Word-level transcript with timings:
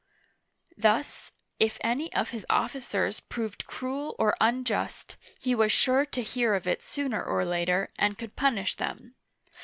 Thus, 0.75 1.31
if 1.59 1.77
any 1.81 2.11
of 2.15 2.31
his 2.31 2.43
officers 2.49 3.19
proved 3.19 3.67
cruel 3.67 4.15
or 4.17 4.35
unjust, 4.41 5.15
he 5.39 5.53
was 5.53 5.71
sure 5.71 6.07
to 6.07 6.23
hear 6.23 6.55
of 6.55 6.65
it 6.65 6.81
sooner 6.81 7.23
or 7.23 7.45
later, 7.45 7.91
and 7.99 8.17
could 8.17 8.35
punish 8.35 8.73
them. 8.77 9.13